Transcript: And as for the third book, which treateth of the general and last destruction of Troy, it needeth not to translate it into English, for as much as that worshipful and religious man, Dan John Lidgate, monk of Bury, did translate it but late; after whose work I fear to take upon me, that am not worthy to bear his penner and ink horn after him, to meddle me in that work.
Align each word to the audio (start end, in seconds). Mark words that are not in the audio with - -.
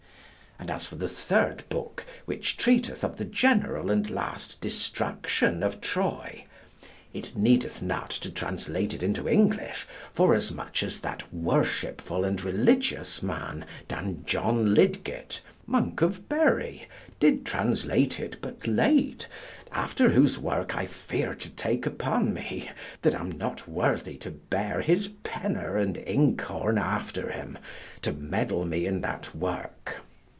And 0.59 0.69
as 0.69 0.85
for 0.85 0.95
the 0.95 1.07
third 1.09 1.67
book, 1.69 2.05
which 2.25 2.55
treateth 2.55 3.03
of 3.03 3.17
the 3.17 3.25
general 3.25 3.89
and 3.89 4.07
last 4.11 4.61
destruction 4.61 5.63
of 5.63 5.81
Troy, 5.81 6.45
it 7.15 7.35
needeth 7.35 7.81
not 7.81 8.11
to 8.11 8.29
translate 8.29 8.93
it 8.93 9.01
into 9.01 9.27
English, 9.27 9.87
for 10.13 10.35
as 10.35 10.51
much 10.51 10.83
as 10.83 10.99
that 10.99 11.23
worshipful 11.33 12.23
and 12.23 12.43
religious 12.43 13.23
man, 13.23 13.65
Dan 13.87 14.21
John 14.27 14.75
Lidgate, 14.75 15.41
monk 15.65 16.03
of 16.03 16.29
Bury, 16.29 16.87
did 17.19 17.43
translate 17.43 18.19
it 18.19 18.35
but 18.39 18.67
late; 18.67 19.27
after 19.71 20.09
whose 20.11 20.37
work 20.37 20.75
I 20.77 20.85
fear 20.85 21.33
to 21.33 21.49
take 21.49 21.87
upon 21.87 22.35
me, 22.35 22.69
that 23.01 23.15
am 23.15 23.31
not 23.31 23.67
worthy 23.67 24.15
to 24.17 24.29
bear 24.29 24.81
his 24.81 25.07
penner 25.23 25.81
and 25.81 25.97
ink 25.97 26.39
horn 26.41 26.77
after 26.77 27.31
him, 27.31 27.57
to 28.03 28.13
meddle 28.13 28.63
me 28.63 28.85
in 28.85 29.01
that 29.01 29.33
work. 29.33 30.03